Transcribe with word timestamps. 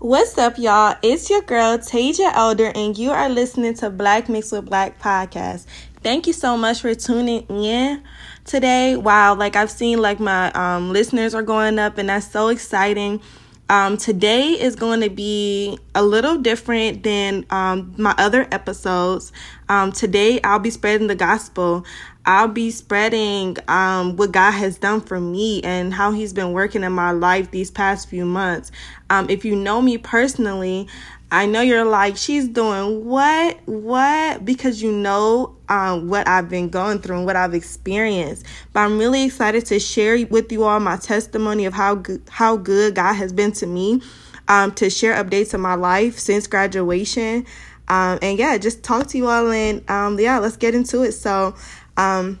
What's 0.00 0.36
up, 0.36 0.58
y'all? 0.58 0.96
It's 1.02 1.30
your 1.30 1.40
girl, 1.40 1.78
Tasia 1.78 2.30
Elder, 2.34 2.72
and 2.74 2.98
you 2.98 3.12
are 3.12 3.28
listening 3.28 3.74
to 3.74 3.88
Black 3.88 4.28
Mix 4.28 4.50
with 4.50 4.66
Black 4.66 4.98
podcast. 5.00 5.66
Thank 6.02 6.26
you 6.26 6.32
so 6.32 6.58
much 6.58 6.80
for 6.82 6.94
tuning 6.94 7.46
in 7.48 8.02
today. 8.44 8.96
Wow, 8.96 9.36
like 9.36 9.56
I've 9.56 9.70
seen 9.70 10.02
like 10.02 10.18
my 10.18 10.50
um, 10.52 10.92
listeners 10.92 11.32
are 11.32 11.42
going 11.42 11.78
up, 11.78 11.96
and 11.96 12.08
that's 12.08 12.30
so 12.30 12.48
exciting. 12.48 13.22
Um, 13.70 13.96
today 13.96 14.50
is 14.50 14.76
going 14.76 15.00
to 15.00 15.08
be 15.08 15.78
a 15.94 16.02
little 16.02 16.36
different 16.36 17.02
than 17.02 17.46
um, 17.48 17.94
my 17.96 18.14
other 18.18 18.46
episodes. 18.52 19.32
Um, 19.70 19.90
today, 19.90 20.38
I'll 20.42 20.58
be 20.58 20.68
spreading 20.68 21.06
the 21.06 21.14
gospel. 21.14 21.86
I'll 22.26 22.48
be 22.48 22.70
spreading 22.70 23.56
um, 23.68 24.16
what 24.16 24.32
God 24.32 24.52
has 24.52 24.78
done 24.78 25.00
for 25.00 25.18
me 25.18 25.62
and 25.62 25.94
how 25.94 26.12
He's 26.12 26.34
been 26.34 26.52
working 26.52 26.82
in 26.82 26.92
my 26.92 27.12
life 27.12 27.50
these 27.50 27.70
past 27.70 28.08
few 28.08 28.26
months. 28.26 28.70
Um, 29.08 29.30
if 29.30 29.44
you 29.46 29.56
know 29.56 29.80
me 29.80 29.96
personally, 29.96 30.86
I 31.30 31.46
know 31.46 31.62
you're 31.62 31.84
like, 31.84 32.16
she's 32.16 32.46
doing 32.46 33.04
what? 33.04 33.58
What? 33.66 34.44
Because 34.44 34.82
you 34.82 34.92
know 34.92 35.56
um, 35.68 36.08
what 36.08 36.28
I've 36.28 36.48
been 36.48 36.68
going 36.68 37.00
through 37.00 37.18
and 37.18 37.26
what 37.26 37.34
I've 37.34 37.54
experienced. 37.54 38.46
But 38.72 38.80
I'm 38.80 38.98
really 38.98 39.24
excited 39.24 39.66
to 39.66 39.80
share 39.80 40.24
with 40.26 40.52
you 40.52 40.64
all 40.64 40.78
my 40.80 40.96
testimony 40.96 41.64
of 41.64 41.74
how 41.74 41.96
good, 41.96 42.22
how 42.30 42.56
good 42.56 42.94
God 42.94 43.14
has 43.14 43.32
been 43.32 43.52
to 43.52 43.66
me, 43.66 44.00
um, 44.48 44.72
to 44.74 44.90
share 44.90 45.22
updates 45.22 45.54
of 45.54 45.60
my 45.60 45.74
life 45.74 46.18
since 46.18 46.46
graduation. 46.46 47.46
Um, 47.88 48.18
and 48.22 48.38
yeah, 48.38 48.56
just 48.58 48.84
talk 48.84 49.08
to 49.08 49.18
you 49.18 49.26
all 49.28 49.50
and 49.50 49.88
um, 49.90 50.18
yeah, 50.18 50.38
let's 50.38 50.56
get 50.56 50.74
into 50.74 51.02
it. 51.02 51.12
So, 51.12 51.54
um, 51.96 52.38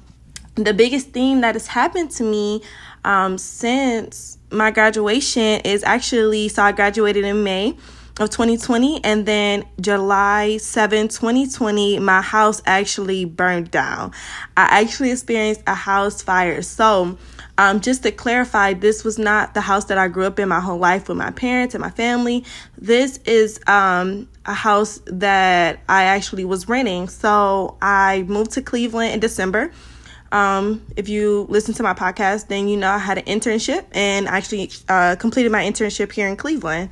the 0.54 0.72
biggest 0.72 1.08
thing 1.08 1.40
that 1.40 1.56
has 1.56 1.66
happened 1.66 2.12
to 2.12 2.22
me 2.22 2.62
um, 3.04 3.38
since 3.38 4.38
my 4.50 4.70
graduation 4.70 5.60
is 5.64 5.82
actually 5.82 6.48
so 6.48 6.62
I 6.62 6.70
graduated 6.70 7.24
in 7.24 7.42
May 7.42 7.76
of 8.20 8.30
2020 8.30 9.02
and 9.02 9.26
then 9.26 9.64
July 9.80 10.56
7, 10.58 11.08
2020 11.08 11.98
my 11.98 12.20
house 12.20 12.62
actually 12.64 13.24
burned 13.24 13.70
down. 13.70 14.12
I 14.56 14.82
actually 14.82 15.10
experienced 15.10 15.62
a 15.66 15.74
house 15.74 16.22
fire. 16.22 16.62
So, 16.62 17.18
um, 17.56 17.80
just 17.80 18.02
to 18.02 18.10
clarify, 18.10 18.74
this 18.74 19.04
was 19.04 19.18
not 19.18 19.54
the 19.54 19.60
house 19.60 19.84
that 19.86 19.98
I 19.98 20.08
grew 20.08 20.24
up 20.24 20.38
in 20.38 20.48
my 20.48 20.60
whole 20.60 20.78
life 20.78 21.08
with 21.08 21.16
my 21.16 21.30
parents 21.30 21.74
and 21.74 21.82
my 21.82 21.90
family. 21.90 22.44
This 22.78 23.18
is 23.26 23.60
um, 23.66 24.28
a 24.44 24.54
house 24.54 25.00
that 25.06 25.80
I 25.88 26.04
actually 26.04 26.44
was 26.44 26.68
renting. 26.68 27.08
So 27.08 27.76
I 27.80 28.24
moved 28.28 28.52
to 28.52 28.62
Cleveland 28.62 29.14
in 29.14 29.20
December. 29.20 29.72
Um, 30.32 30.84
if 30.96 31.08
you 31.08 31.46
listen 31.48 31.74
to 31.74 31.84
my 31.84 31.94
podcast, 31.94 32.48
then 32.48 32.66
you 32.66 32.76
know 32.76 32.90
I 32.90 32.98
had 32.98 33.18
an 33.18 33.24
internship 33.24 33.84
and 33.92 34.26
actually 34.26 34.72
uh, 34.88 35.14
completed 35.16 35.52
my 35.52 35.64
internship 35.64 36.10
here 36.10 36.26
in 36.26 36.36
Cleveland. 36.36 36.90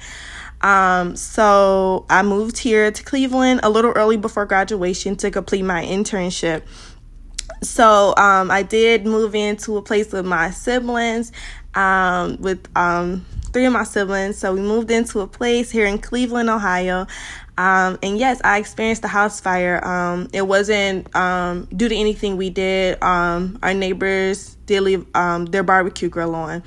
Um, 0.63 1.17
so 1.17 2.07
I 2.09 2.23
moved 2.23 2.59
here 2.59 2.91
to 2.91 3.03
Cleveland 3.03 3.61
a 3.63 3.71
little 3.71 3.93
early 3.93 4.17
before 4.17 4.47
graduation 4.47 5.17
to 5.17 5.31
complete 5.31 5.63
my 5.63 5.85
internship. 5.85 6.63
So 7.63 8.15
um, 8.17 8.51
I 8.51 8.63
did 8.63 9.07
move 9.07 9.35
into 9.35 9.77
a 9.77 9.83
place 9.83 10.13
with 10.13 10.27
my 10.27 10.51
siblings, 10.51 11.33
um, 11.75 12.37
with 12.41 12.67
um, 12.77 13.25
three 13.53 13.67
of 13.67 13.73
my 13.73 13.85
siblings. 13.85 14.39
So 14.39 14.55
we 14.55 14.61
moved 14.61 14.91
into 14.91 15.21
a 15.21 15.27
place 15.27 15.71
here 15.71 15.87
in 15.87 15.99
Cleveland, 15.99 16.49
Ohio. 16.49 17.07
Um, 17.59 17.99
and 18.03 18.19
yes, 18.19 18.41
I 18.43 18.59
experienced 18.59 19.05
a 19.05 19.09
house 19.09 19.41
fire. 19.41 19.85
Um, 19.87 20.29
it 20.33 20.43
wasn't 20.43 21.15
um, 21.15 21.69
due 21.77 21.89
to 21.89 21.95
anything 21.95 22.37
we 22.37 22.51
did. 22.51 23.03
Um, 23.03 23.59
our 23.63 23.75
neighbors 23.75 24.57
did 24.67 24.81
leave 24.83 25.07
um, 25.15 25.47
their 25.47 25.63
barbecue 25.63 26.09
grill 26.09 26.35
on. 26.35 26.63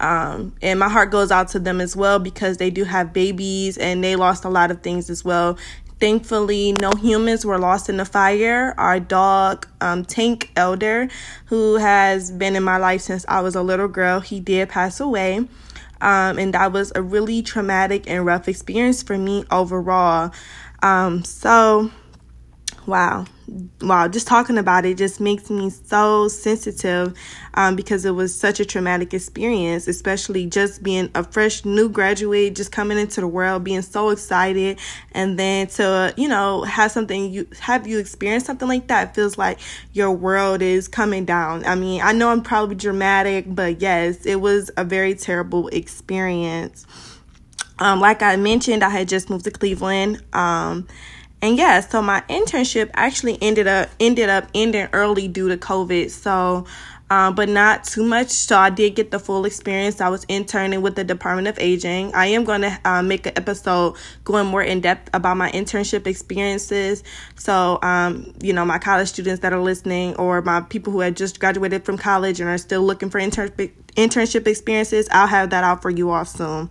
Um, 0.00 0.54
and 0.62 0.78
my 0.78 0.88
heart 0.88 1.10
goes 1.10 1.30
out 1.30 1.48
to 1.48 1.58
them 1.58 1.80
as 1.80 1.96
well 1.96 2.18
because 2.18 2.58
they 2.58 2.70
do 2.70 2.84
have 2.84 3.12
babies 3.12 3.78
and 3.78 4.02
they 4.04 4.16
lost 4.16 4.44
a 4.44 4.48
lot 4.48 4.70
of 4.70 4.82
things 4.82 5.08
as 5.10 5.24
well. 5.24 5.56
Thankfully, 5.98 6.72
no 6.72 6.90
humans 6.90 7.46
were 7.46 7.58
lost 7.58 7.88
in 7.88 7.96
the 7.96 8.04
fire. 8.04 8.74
Our 8.76 9.00
dog, 9.00 9.66
um, 9.80 10.04
Tank 10.04 10.50
Elder, 10.54 11.08
who 11.46 11.76
has 11.76 12.30
been 12.30 12.54
in 12.54 12.62
my 12.62 12.76
life 12.76 13.00
since 13.00 13.24
I 13.28 13.40
was 13.40 13.54
a 13.54 13.62
little 13.62 13.88
girl, 13.88 14.20
he 14.20 14.38
did 14.38 14.68
pass 14.68 15.00
away. 15.00 15.48
Um, 16.02 16.38
and 16.38 16.52
that 16.52 16.72
was 16.72 16.92
a 16.94 17.00
really 17.00 17.40
traumatic 17.40 18.08
and 18.10 18.26
rough 18.26 18.46
experience 18.48 19.02
for 19.02 19.16
me 19.16 19.44
overall. 19.50 20.32
Um, 20.82 21.24
so, 21.24 21.90
wow 22.86 23.24
wow, 23.80 24.08
just 24.08 24.26
talking 24.26 24.58
about 24.58 24.84
it 24.84 24.96
just 24.96 25.20
makes 25.20 25.50
me 25.50 25.70
so 25.70 26.28
sensitive 26.28 27.14
um, 27.54 27.76
because 27.76 28.04
it 28.04 28.10
was 28.10 28.38
such 28.38 28.60
a 28.60 28.64
traumatic 28.64 29.14
experience, 29.14 29.86
especially 29.86 30.46
just 30.46 30.82
being 30.82 31.10
a 31.14 31.22
fresh 31.22 31.64
new 31.64 31.88
graduate, 31.88 32.56
just 32.56 32.72
coming 32.72 32.98
into 32.98 33.20
the 33.20 33.28
world, 33.28 33.64
being 33.64 33.82
so 33.82 34.10
excited, 34.10 34.78
and 35.12 35.38
then 35.38 35.66
to 35.68 36.12
you 36.16 36.28
know 36.28 36.62
have 36.62 36.90
something 36.90 37.32
you 37.32 37.46
have 37.60 37.86
you 37.86 37.98
experienced 37.98 38.46
something 38.46 38.68
like 38.68 38.88
that 38.88 39.14
feels 39.14 39.38
like 39.38 39.58
your 39.92 40.10
world 40.10 40.62
is 40.62 40.88
coming 40.88 41.24
down. 41.24 41.64
I 41.64 41.74
mean, 41.74 42.00
I 42.02 42.12
know 42.12 42.30
I'm 42.30 42.42
probably 42.42 42.76
dramatic, 42.76 43.44
but 43.48 43.80
yes, 43.80 44.26
it 44.26 44.36
was 44.36 44.70
a 44.76 44.84
very 44.84 45.14
terrible 45.14 45.68
experience. 45.68 46.86
Um, 47.78 48.00
like 48.00 48.22
I 48.22 48.36
mentioned, 48.36 48.82
I 48.82 48.88
had 48.88 49.06
just 49.08 49.28
moved 49.28 49.44
to 49.44 49.50
Cleveland. 49.50 50.22
Um, 50.32 50.88
and 51.46 51.56
yeah, 51.56 51.78
so 51.78 52.02
my 52.02 52.22
internship 52.28 52.90
actually 52.94 53.38
ended 53.40 53.68
up 53.68 53.88
ended 54.00 54.28
up 54.28 54.48
ending 54.52 54.88
early 54.92 55.28
due 55.28 55.48
to 55.48 55.56
COVID. 55.56 56.10
So 56.10 56.66
um, 57.08 57.36
but 57.36 57.48
not 57.48 57.84
too 57.84 58.04
much. 58.04 58.30
So 58.30 58.58
I 58.58 58.70
did 58.70 58.96
get 58.96 59.12
the 59.12 59.20
full 59.20 59.44
experience. 59.44 60.00
I 60.00 60.08
was 60.08 60.24
interning 60.24 60.82
with 60.82 60.96
the 60.96 61.04
Department 61.04 61.46
of 61.46 61.56
Aging. 61.58 62.12
I 62.14 62.26
am 62.26 62.44
going 62.44 62.62
to 62.62 62.80
uh, 62.84 63.02
make 63.02 63.26
an 63.26 63.32
episode 63.36 63.94
going 64.24 64.48
more 64.48 64.62
in 64.62 64.80
depth 64.80 65.10
about 65.14 65.36
my 65.36 65.50
internship 65.52 66.06
experiences. 66.08 67.04
So, 67.36 67.78
um, 67.82 68.34
you 68.42 68.52
know, 68.52 68.64
my 68.64 68.78
college 68.78 69.08
students 69.08 69.40
that 69.42 69.52
are 69.52 69.60
listening, 69.60 70.16
or 70.16 70.42
my 70.42 70.62
people 70.62 70.92
who 70.92 70.98
had 70.98 71.16
just 71.16 71.38
graduated 71.38 71.84
from 71.84 71.96
college 71.96 72.40
and 72.40 72.48
are 72.48 72.58
still 72.58 72.82
looking 72.82 73.08
for 73.08 73.20
internship 73.20 73.70
internship 73.94 74.46
experiences, 74.46 75.08
I'll 75.10 75.26
have 75.26 75.50
that 75.50 75.64
out 75.64 75.82
for 75.82 75.90
you 75.90 76.10
all 76.10 76.24
soon. 76.24 76.68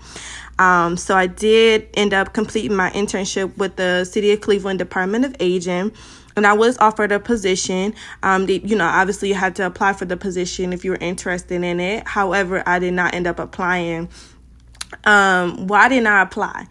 Um, 0.58 0.98
so 0.98 1.16
I 1.16 1.28
did 1.28 1.90
end 1.96 2.14
up 2.14 2.34
completing 2.34 2.76
my 2.76 2.90
internship 2.92 3.56
with 3.58 3.76
the 3.76 4.06
City 4.06 4.32
of 4.32 4.42
Cleveland 4.42 4.80
Department 4.80 5.26
of 5.26 5.36
Aging. 5.40 5.92
And 6.38 6.46
I 6.46 6.54
was 6.54 6.78
offered 6.80 7.12
a 7.12 7.20
position. 7.20 7.94
Um, 8.24 8.46
the, 8.46 8.62
you 8.64 8.76
know, 8.76 8.86
obviously 8.86 9.30
you 9.30 9.36
had 9.36 9.56
to 9.58 9.66
apply 9.66 9.94
for 9.94 10.06
the 10.06 10.18
position 10.18 10.74
if 10.74 10.84
you 10.84 10.92
were 10.92 10.98
interested 10.98 11.64
in 11.64 11.80
it. 11.80 12.08
However, 12.08 12.64
I 12.66 12.80
did 12.80 12.94
not 12.94 13.14
end 13.14 13.28
up 13.28 13.40
applying. 13.40 14.10
Um, 15.06 15.68
why 15.68 15.90
didn't 15.90 16.08
I 16.08 16.22
apply? 16.22 16.68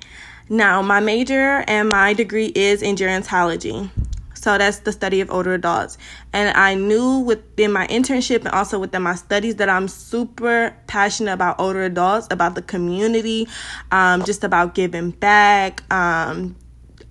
Now, 0.49 0.83
my 0.83 1.01
major 1.01 1.65
and 1.66 1.89
my 1.89 2.12
degree 2.12 2.53
is 2.55 2.83
in 2.83 2.97
gerontology. 2.97 3.91
So 4.44 4.59
that's 4.59 4.81
the 4.81 4.93
study 4.93 5.22
of 5.22 5.31
older 5.31 5.55
adults. 5.55 5.97
And 6.34 6.55
I 6.55 6.75
knew 6.75 7.21
within 7.21 7.72
my 7.72 7.87
internship 7.87 8.41
and 8.41 8.49
also 8.49 8.78
within 8.78 9.00
my 9.00 9.15
studies 9.15 9.56
that 9.56 9.71
I'm 9.71 9.88
super 9.88 10.77
passionate 10.87 11.32
about 11.32 11.59
older 11.59 11.82
adults, 11.82 12.28
about 12.31 12.54
the 12.54 12.60
community, 12.60 13.49
um, 13.91 14.22
just 14.22 14.44
about 14.44 14.75
giving 14.75 15.12
back, 15.12 15.91
um, 15.91 16.56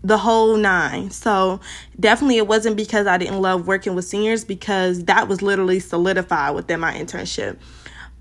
the 0.03 0.19
whole 0.19 0.57
nine. 0.57 1.09
So 1.09 1.59
definitely 1.99 2.37
it 2.37 2.45
wasn't 2.45 2.77
because 2.77 3.07
I 3.07 3.17
didn't 3.17 3.41
love 3.41 3.65
working 3.65 3.95
with 3.95 4.05
seniors 4.05 4.45
because 4.45 5.05
that 5.05 5.27
was 5.27 5.41
literally 5.41 5.79
solidified 5.79 6.53
within 6.53 6.81
my 6.81 6.93
internship. 6.93 7.57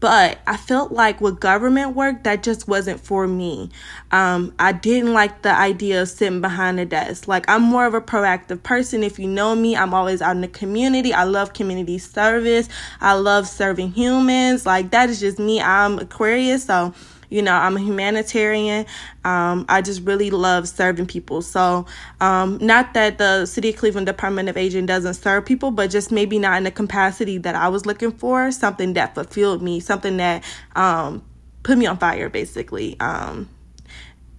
But 0.02 0.40
I 0.48 0.56
felt 0.56 0.90
like 0.90 1.20
with 1.20 1.38
government 1.38 1.94
work, 1.94 2.24
that 2.24 2.42
just 2.42 2.66
wasn't 2.66 2.98
for 2.98 3.28
me. 3.28 3.70
Um, 4.10 4.52
I 4.58 4.72
didn't 4.72 5.12
like 5.12 5.42
the 5.42 5.56
idea 5.56 6.02
of 6.02 6.08
sitting 6.08 6.40
behind 6.40 6.80
a 6.80 6.84
desk. 6.84 7.28
Like, 7.28 7.48
I'm 7.48 7.62
more 7.62 7.86
of 7.86 7.94
a 7.94 8.00
proactive 8.00 8.64
person. 8.64 9.04
If 9.04 9.20
you 9.20 9.28
know 9.28 9.54
me, 9.54 9.76
I'm 9.76 9.94
always 9.94 10.20
out 10.20 10.34
in 10.34 10.40
the 10.40 10.48
community. 10.48 11.14
I 11.14 11.22
love 11.22 11.52
community 11.52 11.98
service. 11.98 12.68
I 13.00 13.12
love 13.12 13.46
serving 13.46 13.92
humans. 13.92 14.66
Like, 14.66 14.90
that 14.90 15.08
is 15.08 15.20
just 15.20 15.38
me. 15.38 15.60
I'm 15.60 16.00
Aquarius. 16.00 16.64
So, 16.64 16.92
you 17.32 17.40
know, 17.40 17.54
I'm 17.54 17.76
a 17.76 17.80
humanitarian. 17.80 18.84
Um, 19.24 19.64
I 19.68 19.80
just 19.80 20.02
really 20.02 20.30
love 20.30 20.68
serving 20.68 21.06
people. 21.06 21.40
So, 21.40 21.86
um, 22.20 22.58
not 22.60 22.92
that 22.94 23.16
the 23.16 23.46
City 23.46 23.70
of 23.70 23.76
Cleveland 23.76 24.06
Department 24.06 24.50
of 24.50 24.56
Aging 24.56 24.86
doesn't 24.86 25.14
serve 25.14 25.46
people, 25.46 25.70
but 25.70 25.90
just 25.90 26.12
maybe 26.12 26.38
not 26.38 26.58
in 26.58 26.64
the 26.64 26.70
capacity 26.70 27.38
that 27.38 27.54
I 27.54 27.68
was 27.68 27.86
looking 27.86 28.12
for. 28.12 28.52
Something 28.52 28.92
that 28.94 29.14
fulfilled 29.14 29.62
me, 29.62 29.80
something 29.80 30.18
that 30.18 30.44
um, 30.76 31.24
put 31.62 31.78
me 31.78 31.86
on 31.86 31.96
fire, 31.96 32.28
basically. 32.28 33.00
Um, 33.00 33.48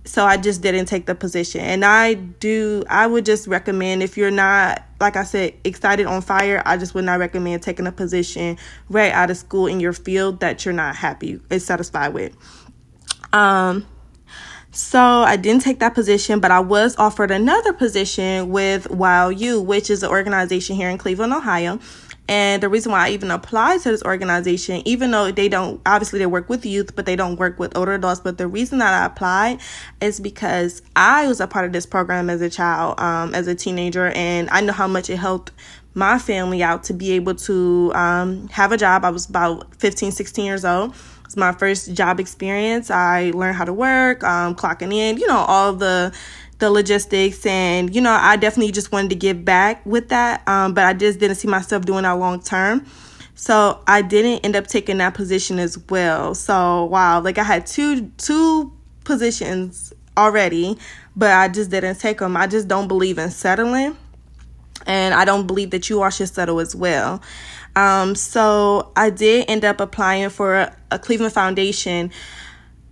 so 0.05 0.25
I 0.25 0.37
just 0.37 0.61
didn't 0.61 0.85
take 0.85 1.05
the 1.05 1.15
position. 1.15 1.61
And 1.61 1.85
I 1.85 2.15
do, 2.15 2.83
I 2.89 3.07
would 3.07 3.25
just 3.25 3.47
recommend 3.47 4.03
if 4.03 4.17
you're 4.17 4.31
not, 4.31 4.83
like 4.99 5.15
I 5.15 5.23
said, 5.23 5.53
excited 5.63 6.05
on 6.05 6.21
fire, 6.21 6.61
I 6.65 6.77
just 6.77 6.93
would 6.93 7.05
not 7.05 7.19
recommend 7.19 7.63
taking 7.63 7.87
a 7.87 7.91
position 7.91 8.57
right 8.89 9.11
out 9.13 9.31
of 9.31 9.37
school 9.37 9.67
in 9.67 9.79
your 9.79 9.93
field 9.93 10.41
that 10.41 10.65
you're 10.65 10.73
not 10.73 10.95
happy 10.95 11.39
and 11.49 11.61
satisfied 11.61 12.13
with. 12.13 12.35
Um, 13.33 13.85
so 14.71 14.99
I 14.99 15.35
didn't 15.35 15.61
take 15.61 15.79
that 15.79 15.93
position, 15.93 16.39
but 16.39 16.49
I 16.49 16.59
was 16.59 16.95
offered 16.97 17.29
another 17.29 17.73
position 17.73 18.49
with 18.49 18.87
You, 18.89 19.61
which 19.61 19.89
is 19.89 20.01
an 20.01 20.09
organization 20.09 20.75
here 20.75 20.89
in 20.89 20.97
Cleveland, 20.97 21.33
Ohio. 21.33 21.79
And 22.27 22.63
the 22.63 22.69
reason 22.69 22.91
why 22.91 23.07
I 23.07 23.11
even 23.11 23.31
applied 23.31 23.81
to 23.81 23.91
this 23.91 24.01
organization, 24.01 24.81
even 24.85 25.11
though 25.11 25.29
they 25.29 25.49
don't, 25.49 25.81
obviously 25.85 26.19
they 26.19 26.25
work 26.25 26.47
with 26.47 26.65
youth, 26.65 26.95
but 26.95 27.05
they 27.05 27.15
don't 27.15 27.37
work 27.37 27.59
with 27.59 27.75
older 27.75 27.93
adults. 27.93 28.21
But 28.21 28.37
the 28.37 28.47
reason 28.47 28.79
that 28.79 28.93
I 28.93 29.05
applied 29.05 29.59
is 29.99 30.19
because 30.19 30.81
I 30.95 31.27
was 31.27 31.41
a 31.41 31.47
part 31.47 31.65
of 31.65 31.73
this 31.73 31.85
program 31.85 32.29
as 32.29 32.41
a 32.41 32.49
child, 32.49 32.99
um, 32.99 33.35
as 33.35 33.47
a 33.47 33.55
teenager, 33.55 34.07
and 34.15 34.49
I 34.51 34.61
know 34.61 34.73
how 34.73 34.87
much 34.87 35.09
it 35.09 35.17
helped 35.17 35.51
my 35.93 36.17
family 36.17 36.63
out 36.63 36.83
to 36.85 36.93
be 36.93 37.11
able 37.11 37.35
to 37.35 37.91
um, 37.93 38.47
have 38.47 38.71
a 38.71 38.77
job. 38.77 39.05
I 39.05 39.09
was 39.09 39.29
about 39.29 39.75
15, 39.75 40.11
16 40.11 40.45
years 40.45 40.65
old. 40.65 40.95
It's 41.33 41.37
my 41.39 41.51
first 41.51 41.95
job 41.95 42.19
experience. 42.19 42.91
I 42.91 43.31
learned 43.31 43.55
how 43.55 43.65
to 43.65 43.73
work, 43.73 44.23
um, 44.23 44.53
clocking 44.53 44.93
in, 44.93 45.17
you 45.17 45.25
know, 45.25 45.39
all 45.39 45.73
the 45.73 46.13
the 46.59 46.69
logistics. 46.69 47.43
And 47.43 47.93
you 47.93 48.01
know 48.01 48.11
i 48.11 48.35
definitely 48.35 48.71
just 48.71 48.91
wanted 48.91 49.09
to 49.09 49.15
give 49.15 49.43
back 49.43 49.83
with 49.83 50.09
that 50.09 50.47
um, 50.47 50.75
but 50.75 50.85
i 50.85 50.93
just 50.93 51.19
didn't 51.19 51.37
see 51.37 51.47
myself 51.47 51.85
doing 51.85 52.03
that 52.03 52.11
long 52.11 52.39
term. 52.39 52.85
So 53.33 53.81
i 53.87 54.03
didn't 54.03 54.45
end 54.45 54.55
up 54.55 54.67
taking 54.67 54.99
that 54.99 55.15
position 55.15 55.57
as 55.57 55.75
well. 55.89 56.35
So 56.35 56.85
wow 56.85 57.19
like 57.19 57.39
i 57.39 57.43
had 57.43 57.65
two 57.65 58.11
two 58.19 58.71
positions 59.03 59.91
already 60.15 60.77
but 61.15 61.31
i 61.31 61.47
just 61.47 61.71
didn't 61.71 61.99
take 61.99 62.19
them 62.19 62.37
i 62.37 62.45
just 62.45 62.67
don't 62.67 62.87
believe 62.87 63.17
in 63.17 63.31
settling 63.31 63.97
and 64.85 65.15
i 65.15 65.25
don't 65.25 65.47
believe 65.47 65.71
that 65.71 65.89
you 65.89 66.03
all 66.03 66.11
should 66.11 66.29
settle 66.29 66.59
as 66.59 66.75
well 66.75 67.19
um, 67.75 68.15
so 68.15 68.91
i 68.95 69.09
did 69.09 69.45
end 69.49 69.65
up 69.65 69.79
applying 69.79 70.29
for 70.29 70.55
a, 70.55 70.75
a 70.91 70.99
cleveland 70.99 71.33
foundation 71.33 72.11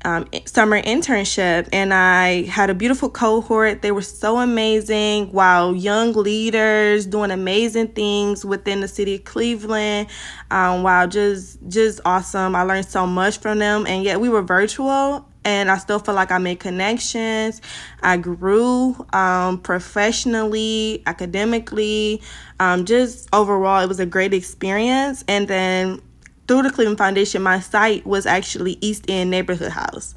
um, 0.04 0.28
summer 0.46 0.82
internship 0.82 1.70
and 1.72 1.94
I 1.94 2.44
had 2.44 2.70
a 2.70 2.74
beautiful 2.74 3.10
cohort. 3.10 3.82
They 3.82 3.92
were 3.92 4.02
so 4.02 4.40
amazing. 4.40 5.32
Wow, 5.32 5.72
young 5.72 6.14
leaders 6.14 7.06
doing 7.06 7.32
amazing 7.32 7.90
things 7.90 8.44
within 8.44 8.82
the 8.82 8.88
city 8.88 9.16
of 9.16 9.24
Cleveland. 9.24 10.08
Um, 10.50 10.84
wow, 10.84 11.06
just 11.08 11.60
just 11.68 12.00
awesome. 12.06 12.56
I 12.56 12.64
learned 12.64 12.88
so 12.88 13.06
much 13.06 13.38
from 13.40 13.60
them, 13.60 13.86
and 13.86 14.04
yet 14.04 14.20
we 14.20 14.30
were 14.30 14.42
virtual. 14.42 15.28
And 15.44 15.72
I 15.72 15.78
still 15.78 16.00
feel 16.00 16.14
like 16.14 16.32
I 16.32 16.38
made 16.38 16.60
connections. 16.60 17.62
I 18.04 18.18
grew 18.18 19.06
um, 19.12 19.60
professionally, 19.60 21.02
academically, 21.08 22.22
um, 22.60 22.86
just 22.86 23.28
overall, 23.34 23.82
it 23.82 23.88
was 23.88 24.00
a 24.00 24.06
great 24.06 24.34
experience. 24.34 25.24
And 25.28 25.48
then 25.48 26.00
through 26.48 26.64
the 26.64 26.70
Cleveland 26.70 27.00
Foundation, 27.00 27.42
my 27.42 27.60
site 27.60 28.06
was 28.06 28.26
actually 28.26 28.78
East 28.82 29.06
End 29.08 29.32
Neighborhood 29.32 29.72
House. 29.72 30.14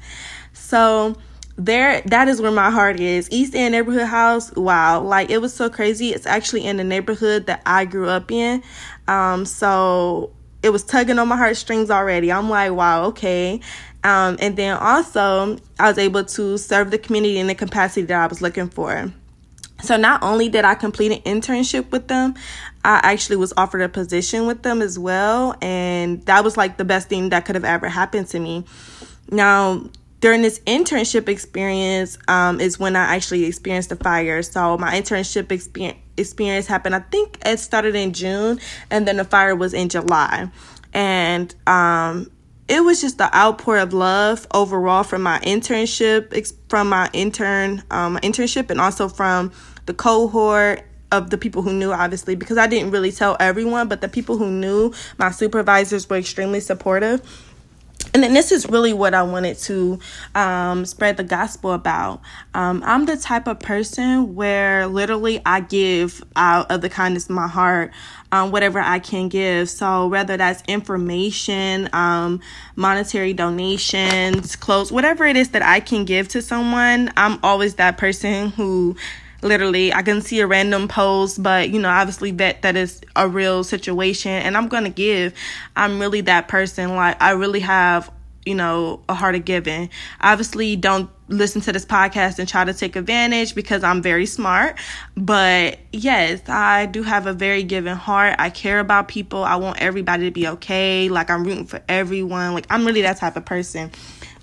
So 0.53 1.15
there 1.57 2.01
that 2.05 2.27
is 2.27 2.41
where 2.41 2.51
my 2.51 2.69
heart 2.69 2.99
is. 2.99 3.29
East 3.31 3.55
End 3.55 3.71
Neighborhood 3.71 4.07
House, 4.07 4.53
wow, 4.55 5.01
like 5.01 5.29
it 5.29 5.39
was 5.39 5.53
so 5.53 5.69
crazy. 5.69 6.09
It's 6.09 6.25
actually 6.25 6.65
in 6.65 6.77
the 6.77 6.83
neighborhood 6.83 7.47
that 7.47 7.61
I 7.65 7.85
grew 7.85 8.09
up 8.09 8.31
in. 8.31 8.61
Um, 9.07 9.45
so 9.45 10.33
it 10.61 10.71
was 10.71 10.83
tugging 10.83 11.19
on 11.19 11.27
my 11.27 11.37
heartstrings 11.37 11.89
already. 11.91 12.31
I'm 12.31 12.49
like, 12.49 12.71
wow, 12.73 13.05
okay. 13.05 13.61
Um, 14.05 14.37
and 14.39 14.55
then 14.55 14.77
also 14.77 15.57
I 15.79 15.87
was 15.89 15.97
able 15.97 16.23
to 16.25 16.59
serve 16.59 16.91
the 16.91 16.99
community 16.99 17.39
in 17.39 17.47
the 17.47 17.55
capacity 17.55 18.03
that 18.03 18.21
I 18.21 18.27
was 18.27 18.39
looking 18.39 18.69
for. 18.69 19.11
So 19.81 19.97
not 19.97 20.21
only 20.21 20.47
did 20.47 20.63
I 20.63 20.75
complete 20.75 21.11
an 21.11 21.21
internship 21.21 21.89
with 21.91 22.07
them, 22.07 22.35
I 22.83 23.01
actually 23.01 23.37
was 23.37 23.51
offered 23.57 23.81
a 23.81 23.89
position 23.89 24.45
with 24.45 24.61
them 24.61 24.83
as 24.83 24.99
well. 24.99 25.55
And 25.59 26.23
that 26.27 26.43
was 26.43 26.55
like 26.55 26.77
the 26.77 26.85
best 26.85 27.09
thing 27.09 27.29
that 27.29 27.45
could 27.45 27.55
have 27.55 27.65
ever 27.65 27.89
happened 27.89 28.27
to 28.27 28.39
me. 28.39 28.63
Now, 29.31 29.89
during 30.21 30.43
this 30.43 30.59
internship 30.59 31.27
experience 31.27 32.19
um, 32.27 32.61
is 32.61 32.79
when 32.79 32.95
I 32.95 33.15
actually 33.15 33.45
experienced 33.45 33.89
the 33.89 33.95
fire. 33.95 34.43
So 34.43 34.77
my 34.77 34.93
internship 34.93 35.51
experience 35.51 35.97
experience 36.17 36.67
happened. 36.67 36.95
I 36.95 36.99
think 36.99 37.39
it 37.43 37.59
started 37.59 37.95
in 37.95 38.13
June, 38.13 38.59
and 38.91 39.07
then 39.07 39.17
the 39.17 39.25
fire 39.25 39.55
was 39.55 39.73
in 39.73 39.89
July, 39.89 40.49
and 40.93 41.53
um, 41.67 42.31
it 42.67 42.83
was 42.83 43.01
just 43.01 43.17
the 43.17 43.35
outpour 43.35 43.77
of 43.77 43.93
love 43.93 44.47
overall 44.53 45.03
from 45.03 45.21
my 45.21 45.39
internship, 45.39 46.53
from 46.69 46.89
my 46.89 47.09
intern 47.13 47.83
um, 47.91 48.17
internship, 48.17 48.69
and 48.69 48.81
also 48.81 49.07
from 49.07 49.51
the 49.85 49.93
cohort 49.93 50.83
of 51.11 51.29
the 51.29 51.37
people 51.37 51.61
who 51.61 51.71
knew 51.71 51.91
obviously 51.91 52.35
because 52.35 52.57
I 52.57 52.67
didn't 52.67 52.91
really 52.91 53.11
tell 53.11 53.37
everyone 53.39 53.87
but 53.87 54.01
the 54.01 54.09
people 54.09 54.37
who 54.37 54.49
knew 54.49 54.91
my 55.17 55.29
supervisors 55.29 56.09
were 56.09 56.17
extremely 56.17 56.59
supportive 56.59 57.21
and 58.15 58.23
then 58.23 58.33
this 58.33 58.53
is 58.53 58.69
really 58.69 58.93
what 58.93 59.13
I 59.13 59.23
wanted 59.23 59.57
to 59.57 59.99
um, 60.35 60.85
spread 60.85 61.17
the 61.17 61.23
gospel 61.25 61.73
about. 61.73 62.21
Um, 62.53 62.81
I'm 62.85 63.05
the 63.05 63.17
type 63.17 63.45
of 63.45 63.59
person 63.59 64.35
where 64.35 64.87
literally 64.87 65.41
I 65.45 65.59
give 65.59 66.23
out 66.33 66.71
of 66.71 66.79
the 66.79 66.87
kindness 66.87 67.25
of 67.25 67.31
my 67.31 67.49
heart 67.49 67.91
um, 68.31 68.51
whatever 68.51 68.79
I 68.79 68.99
can 68.99 69.27
give. 69.27 69.69
So 69.69 70.07
whether 70.07 70.37
that's 70.37 70.63
information, 70.65 71.89
um, 71.91 72.39
monetary 72.77 73.33
donations, 73.33 74.55
clothes, 74.55 74.93
whatever 74.93 75.25
it 75.25 75.35
is 75.35 75.49
that 75.49 75.61
I 75.61 75.81
can 75.81 76.05
give 76.05 76.29
to 76.29 76.41
someone, 76.41 77.11
I'm 77.17 77.37
always 77.43 77.75
that 77.75 77.97
person 77.97 78.51
who 78.51 78.95
literally 79.41 79.93
i 79.93 80.01
can 80.01 80.21
see 80.21 80.39
a 80.39 80.47
random 80.47 80.87
post 80.87 81.41
but 81.41 81.69
you 81.69 81.79
know 81.79 81.89
obviously 81.89 82.31
that 82.31 82.61
that 82.61 82.75
is 82.75 83.01
a 83.15 83.27
real 83.27 83.63
situation 83.63 84.31
and 84.31 84.57
i'm 84.57 84.67
gonna 84.67 84.89
give. 84.89 85.33
I'm 85.75 85.99
really 85.99 86.21
that 86.21 86.47
person 86.47 86.95
like 86.95 87.21
i 87.21 87.31
really 87.31 87.59
have 87.61 88.11
you 88.45 88.55
know 88.55 89.01
a 89.09 89.15
heart 89.15 89.35
of 89.35 89.43
giving. 89.43 89.89
Obviously 90.21 90.75
don't 90.75 91.09
listen 91.27 91.59
to 91.61 91.71
this 91.71 91.85
podcast 91.85 92.37
and 92.37 92.47
try 92.47 92.63
to 92.63 92.71
take 92.71 92.95
advantage 92.95 93.55
because 93.55 93.83
i'm 93.83 93.99
very 94.03 94.27
smart 94.27 94.77
but 95.17 95.79
yes 95.91 96.39
i 96.47 96.85
do 96.85 97.01
have 97.01 97.25
a 97.25 97.33
very 97.33 97.63
giving 97.63 97.95
heart. 97.95 98.35
I 98.37 98.51
care 98.51 98.79
about 98.79 99.07
people. 99.07 99.43
I 99.43 99.55
want 99.55 99.81
everybody 99.81 100.25
to 100.25 100.31
be 100.31 100.47
okay. 100.47 101.09
Like 101.09 101.31
i'm 101.31 101.43
rooting 101.43 101.65
for 101.65 101.81
everyone. 101.89 102.53
Like 102.53 102.67
i'm 102.69 102.85
really 102.85 103.01
that 103.01 103.17
type 103.17 103.35
of 103.35 103.45
person 103.45 103.91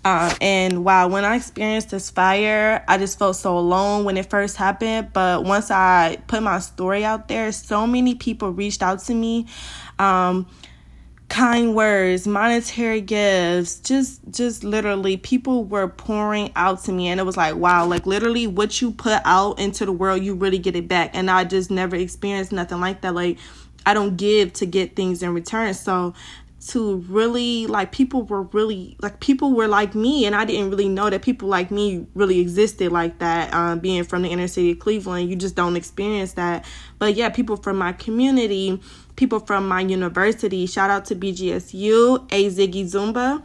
um, 0.04 0.32
and 0.40 0.84
wow, 0.84 1.06
when 1.06 1.24
I 1.24 1.36
experienced 1.36 1.90
this 1.90 2.10
fire, 2.10 2.84
I 2.88 2.98
just 2.98 3.18
felt 3.18 3.36
so 3.36 3.56
alone 3.56 4.04
when 4.04 4.16
it 4.16 4.28
first 4.28 4.56
happened. 4.56 5.12
But 5.12 5.44
once 5.44 5.70
I 5.70 6.18
put 6.26 6.42
my 6.42 6.58
story 6.58 7.04
out 7.04 7.28
there, 7.28 7.52
so 7.52 7.86
many 7.86 8.16
people 8.16 8.50
reached 8.50 8.82
out 8.82 8.98
to 9.04 9.14
me. 9.14 9.46
Um, 10.00 10.48
kind 11.28 11.74
words 11.74 12.26
monetary 12.26 13.00
gifts 13.00 13.78
just 13.80 14.20
just 14.30 14.62
literally 14.62 15.16
people 15.16 15.64
were 15.64 15.88
pouring 15.88 16.52
out 16.56 16.84
to 16.84 16.92
me 16.92 17.08
and 17.08 17.18
it 17.18 17.22
was 17.22 17.38
like 17.38 17.54
wow 17.54 17.86
like 17.86 18.04
literally 18.04 18.46
what 18.46 18.82
you 18.82 18.90
put 18.90 19.18
out 19.24 19.58
into 19.58 19.86
the 19.86 19.92
world 19.92 20.22
you 20.22 20.34
really 20.34 20.58
get 20.58 20.76
it 20.76 20.86
back 20.86 21.10
and 21.14 21.30
i 21.30 21.42
just 21.42 21.70
never 21.70 21.96
experienced 21.96 22.52
nothing 22.52 22.80
like 22.80 23.00
that 23.00 23.14
like 23.14 23.38
i 23.86 23.94
don't 23.94 24.18
give 24.18 24.52
to 24.52 24.66
get 24.66 24.94
things 24.94 25.22
in 25.22 25.32
return 25.32 25.72
so 25.72 26.12
to 26.68 26.98
really 27.08 27.66
like 27.66 27.90
people 27.90 28.22
were 28.22 28.42
really 28.42 28.96
like 29.00 29.18
people 29.18 29.52
were 29.52 29.66
like 29.66 29.96
me 29.96 30.24
and 30.24 30.36
i 30.36 30.44
didn't 30.44 30.70
really 30.70 30.88
know 30.88 31.10
that 31.10 31.20
people 31.20 31.48
like 31.48 31.72
me 31.72 32.06
really 32.14 32.38
existed 32.38 32.92
like 32.92 33.18
that 33.18 33.52
um, 33.52 33.80
being 33.80 34.04
from 34.04 34.22
the 34.22 34.28
inner 34.28 34.46
city 34.46 34.72
of 34.72 34.78
cleveland. 34.78 35.28
You 35.28 35.36
just 35.36 35.56
don't 35.56 35.76
experience 35.76 36.34
that. 36.34 36.64
But 36.98 37.14
yeah 37.14 37.30
people 37.30 37.56
from 37.56 37.78
my 37.78 37.92
community 37.92 38.80
people 39.16 39.40
from 39.40 39.68
my 39.68 39.80
university 39.80 40.66
shout 40.66 40.90
out 40.90 41.04
to 41.06 41.14
bgsu 41.14 42.32
Ay 42.32 42.44
Ziggy 42.44 42.84
Zoomba 42.84 43.44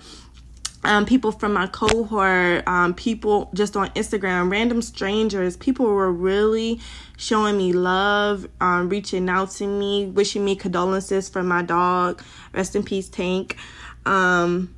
um, 0.88 1.06
people 1.06 1.34
from 1.34 1.54
my 1.54 1.68
cohort, 1.68 2.66
um, 2.68 2.94
people 2.94 3.50
just 3.54 3.76
on 3.76 3.90
Instagram, 3.90 4.50
random 4.50 4.82
strangers, 4.82 5.58
people 5.58 5.86
were 5.86 6.12
really 6.12 6.80
showing 7.18 7.58
me 7.58 7.74
love, 7.74 8.48
um, 8.62 8.88
reaching 8.88 9.28
out 9.28 9.52
to 9.52 9.68
me, 9.68 10.06
wishing 10.06 10.46
me 10.46 10.56
condolences 10.56 11.28
for 11.28 11.44
my 11.44 11.62
dog. 11.62 12.24
Rest 12.54 12.76
in 12.76 12.84
peace, 12.84 13.10
Tank. 13.10 13.58
Um, 14.06 14.74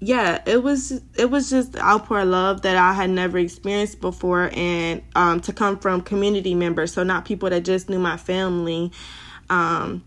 yeah, 0.00 0.42
it 0.46 0.62
was 0.62 1.00
it 1.16 1.30
was 1.30 1.48
just 1.50 1.76
outpour 1.76 2.20
of 2.20 2.28
love 2.28 2.62
that 2.62 2.76
I 2.76 2.92
had 2.92 3.08
never 3.08 3.38
experienced 3.38 4.00
before, 4.00 4.50
and 4.54 5.02
um, 5.14 5.40
to 5.40 5.52
come 5.52 5.78
from 5.78 6.02
community 6.02 6.54
members, 6.54 6.92
so 6.92 7.02
not 7.02 7.24
people 7.24 7.48
that 7.50 7.64
just 7.64 7.88
knew 7.88 7.98
my 7.98 8.18
family. 8.18 8.92
Um, 9.48 10.04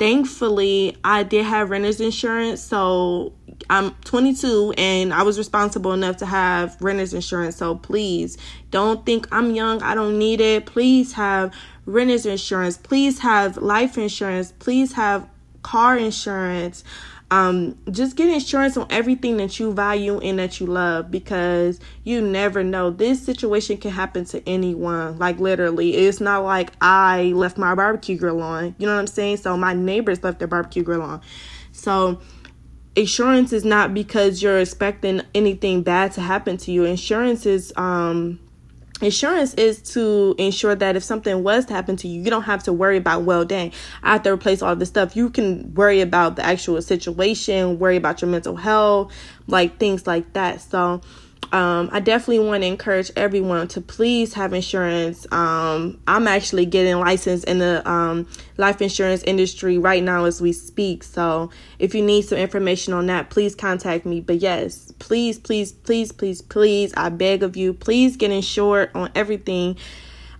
thankfully, 0.00 0.96
I 1.04 1.22
did 1.22 1.44
have 1.44 1.68
renter's 1.68 2.00
insurance, 2.00 2.62
so 2.62 3.34
I'm 3.68 3.90
22 4.04 4.72
and 4.78 5.12
I 5.12 5.22
was 5.22 5.36
responsible 5.36 5.92
enough 5.92 6.16
to 6.16 6.26
have 6.26 6.80
renter's 6.80 7.12
insurance. 7.12 7.56
So 7.56 7.76
please 7.76 8.38
don't 8.70 9.04
think 9.04 9.28
I'm 9.30 9.54
young, 9.54 9.82
I 9.82 9.94
don't 9.94 10.18
need 10.18 10.40
it. 10.40 10.64
Please 10.64 11.12
have 11.12 11.54
renter's 11.84 12.24
insurance. 12.24 12.78
Please 12.78 13.18
have 13.18 13.58
life 13.58 13.98
insurance. 13.98 14.52
Please 14.58 14.94
have 14.94 15.28
car 15.62 15.98
insurance. 15.98 16.82
Um, 17.30 17.78
just 17.90 18.16
get 18.16 18.28
insurance 18.28 18.76
on 18.76 18.88
everything 18.90 19.36
that 19.36 19.60
you 19.60 19.72
value 19.72 20.18
and 20.18 20.38
that 20.40 20.58
you 20.58 20.66
love 20.66 21.12
because 21.12 21.78
you 22.02 22.20
never 22.20 22.64
know. 22.64 22.90
This 22.90 23.22
situation 23.24 23.76
can 23.76 23.92
happen 23.92 24.24
to 24.26 24.48
anyone. 24.48 25.16
Like 25.18 25.38
literally, 25.38 25.94
it's 25.94 26.20
not 26.20 26.42
like 26.42 26.72
I 26.80 27.32
left 27.36 27.56
my 27.56 27.74
barbecue 27.76 28.16
grill 28.16 28.42
on. 28.42 28.74
You 28.78 28.86
know 28.86 28.94
what 28.94 29.00
I'm 29.00 29.06
saying? 29.06 29.36
So 29.38 29.56
my 29.56 29.74
neighbors 29.74 30.24
left 30.24 30.40
their 30.40 30.48
barbecue 30.48 30.82
grill 30.82 31.02
on. 31.02 31.20
So 31.70 32.20
insurance 32.96 33.52
is 33.52 33.64
not 33.64 33.94
because 33.94 34.42
you're 34.42 34.58
expecting 34.58 35.22
anything 35.34 35.82
bad 35.82 36.12
to 36.12 36.20
happen 36.20 36.56
to 36.58 36.72
you. 36.72 36.84
Insurance 36.84 37.46
is 37.46 37.72
um 37.76 38.40
insurance 39.00 39.54
is 39.54 39.80
to 39.94 40.34
ensure 40.38 40.74
that 40.74 40.96
if 40.96 41.02
something 41.02 41.42
was 41.42 41.66
to 41.66 41.74
happen 41.74 41.96
to 41.96 42.08
you, 42.08 42.22
you 42.22 42.30
don't 42.30 42.42
have 42.42 42.62
to 42.64 42.72
worry 42.72 42.96
about, 42.96 43.22
well, 43.22 43.44
dang, 43.44 43.72
I 44.02 44.12
have 44.12 44.22
to 44.24 44.32
replace 44.32 44.62
all 44.62 44.76
this 44.76 44.88
stuff. 44.88 45.16
You 45.16 45.30
can 45.30 45.74
worry 45.74 46.00
about 46.00 46.36
the 46.36 46.44
actual 46.44 46.80
situation, 46.82 47.78
worry 47.78 47.96
about 47.96 48.20
your 48.22 48.30
mental 48.30 48.56
health, 48.56 49.12
like 49.46 49.78
things 49.78 50.06
like 50.06 50.32
that. 50.34 50.60
So, 50.60 51.00
um, 51.52 51.90
I 51.92 51.98
definitely 51.98 52.46
want 52.46 52.62
to 52.62 52.68
encourage 52.68 53.10
everyone 53.16 53.66
to 53.68 53.80
please 53.80 54.34
have 54.34 54.52
insurance. 54.52 55.26
Um, 55.32 56.00
I'm 56.06 56.28
actually 56.28 56.64
getting 56.64 56.98
licensed 56.98 57.44
in 57.44 57.58
the 57.58 57.88
um, 57.90 58.28
life 58.56 58.80
insurance 58.80 59.24
industry 59.24 59.76
right 59.76 60.02
now 60.02 60.26
as 60.26 60.40
we 60.40 60.52
speak. 60.52 61.02
So 61.02 61.50
if 61.80 61.94
you 61.94 62.02
need 62.02 62.22
some 62.22 62.38
information 62.38 62.92
on 62.92 63.06
that, 63.06 63.30
please 63.30 63.56
contact 63.56 64.06
me. 64.06 64.20
But 64.20 64.36
yes, 64.36 64.92
please, 65.00 65.40
please, 65.40 65.72
please, 65.72 66.12
please, 66.12 66.40
please, 66.40 66.94
I 66.96 67.08
beg 67.08 67.42
of 67.42 67.56
you, 67.56 67.74
please 67.74 68.16
get 68.16 68.30
insured 68.30 68.90
on 68.94 69.10
everything. 69.16 69.76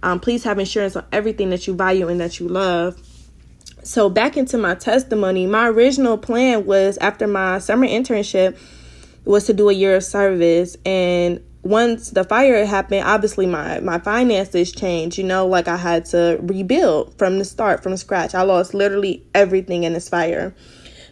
Um, 0.04 0.20
please 0.20 0.44
have 0.44 0.60
insurance 0.60 0.94
on 0.94 1.04
everything 1.10 1.50
that 1.50 1.66
you 1.66 1.74
value 1.74 2.08
and 2.08 2.20
that 2.20 2.38
you 2.38 2.46
love. 2.46 2.96
So 3.82 4.08
back 4.08 4.36
into 4.36 4.58
my 4.58 4.76
testimony, 4.76 5.46
my 5.46 5.68
original 5.68 6.18
plan 6.18 6.66
was 6.66 6.98
after 6.98 7.26
my 7.26 7.58
summer 7.58 7.86
internship 7.86 8.56
was 9.30 9.46
to 9.46 9.52
do 9.52 9.68
a 9.68 9.72
year 9.72 9.96
of 9.96 10.04
service 10.04 10.76
and 10.84 11.42
once 11.62 12.10
the 12.10 12.24
fire 12.24 12.64
happened 12.64 13.04
obviously 13.04 13.46
my 13.46 13.80
my 13.80 13.98
finances 13.98 14.72
changed 14.72 15.18
you 15.18 15.24
know 15.24 15.46
like 15.46 15.68
i 15.68 15.76
had 15.76 16.04
to 16.04 16.38
rebuild 16.42 17.16
from 17.18 17.38
the 17.38 17.44
start 17.44 17.82
from 17.82 17.96
scratch. 17.96 18.34
I 18.34 18.42
lost 18.42 18.72
literally 18.72 19.24
everything 19.34 19.84
in 19.84 19.92
this 19.92 20.08
fire. 20.08 20.54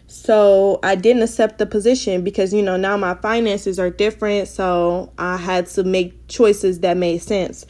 So 0.07 0.79
i 0.81 0.95
didn't 0.95 1.21
accept 1.21 1.59
the 1.59 1.65
position 1.65 2.23
because 2.23 2.53
you 2.53 2.63
know 2.63 2.77
now 2.77 2.97
my 2.97 3.13
finances 3.15 3.79
are 3.79 3.91
different 3.91 4.47
so 4.47 5.13
i 5.19 5.37
had 5.37 5.67
to 5.67 5.83
make 5.83 6.27
choices 6.27 6.79
that 6.79 6.97
made 6.97 7.19
sense. 7.19 7.65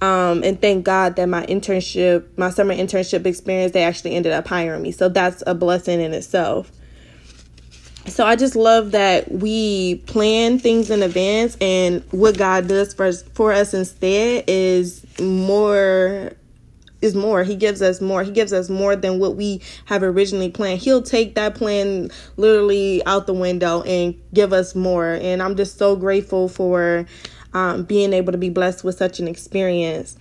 Um, 0.00 0.42
and 0.42 0.60
thank 0.60 0.84
god 0.84 1.14
that 1.16 1.28
my 1.28 1.46
internship 1.46 2.26
my 2.36 2.50
summer 2.50 2.74
internship 2.74 3.26
experience 3.26 3.72
they 3.72 3.84
actually 3.84 4.16
ended 4.16 4.32
up 4.32 4.48
hiring 4.48 4.82
me. 4.82 4.90
So 4.90 5.08
that's 5.08 5.42
a 5.46 5.54
blessing 5.54 6.00
in 6.00 6.12
itself 6.12 6.72
so 8.06 8.26
I 8.26 8.36
just 8.36 8.54
love 8.54 8.92
that 8.92 9.30
we 9.30 9.96
plan 10.06 10.58
things 10.58 10.90
in 10.90 11.02
advance 11.02 11.56
and 11.60 12.02
what 12.10 12.36
God 12.36 12.68
does 12.68 12.92
for 12.94 13.12
for 13.12 13.52
us 13.52 13.74
instead 13.74 14.44
is 14.46 15.04
more 15.20 16.32
is 17.04 17.14
more. 17.14 17.44
He 17.44 17.54
gives 17.54 17.82
us 17.82 18.00
more. 18.00 18.24
He 18.24 18.30
gives 18.30 18.52
us 18.52 18.70
more 18.70 18.96
than 18.96 19.18
what 19.18 19.36
we 19.36 19.60
have 19.84 20.02
originally 20.02 20.50
planned. 20.50 20.80
He'll 20.80 21.02
take 21.02 21.34
that 21.34 21.54
plan 21.54 22.10
literally 22.36 23.04
out 23.04 23.26
the 23.26 23.34
window 23.34 23.82
and 23.82 24.18
give 24.32 24.52
us 24.52 24.74
more. 24.74 25.12
And 25.12 25.42
I'm 25.42 25.54
just 25.54 25.76
so 25.76 25.96
grateful 25.96 26.48
for 26.48 27.06
um, 27.52 27.84
being 27.84 28.12
able 28.12 28.32
to 28.32 28.38
be 28.38 28.48
blessed 28.48 28.84
with 28.84 28.96
such 28.96 29.20
an 29.20 29.28
experience. 29.28 30.16